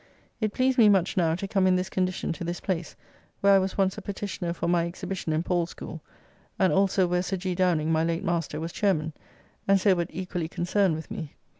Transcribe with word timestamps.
It 0.39 0.51
pleased 0.55 0.79
me 0.79 0.89
much 0.89 1.15
now 1.15 1.35
to 1.35 1.47
come 1.47 1.67
in 1.67 1.75
this 1.75 1.87
condition 1.87 2.33
to 2.33 2.43
this 2.43 2.59
place, 2.59 2.95
where 3.41 3.53
I 3.53 3.59
was 3.59 3.77
once 3.77 3.99
a 3.99 4.01
petitioner 4.01 4.51
for 4.51 4.67
my 4.67 4.85
exhibition 4.87 5.31
in 5.31 5.43
Paul's 5.43 5.69
School; 5.69 6.01
and 6.57 6.73
also 6.73 7.05
where 7.05 7.21
Sir 7.21 7.37
G. 7.37 7.53
Downing 7.53 7.91
(my 7.91 8.03
late 8.03 8.23
master) 8.23 8.59
was 8.59 8.73
chairman, 8.73 9.13
and 9.67 9.79
so 9.79 9.93
but 9.93 10.09
equally 10.11 10.47
concerned 10.47 10.95
with 10.95 11.11
me. 11.11 11.35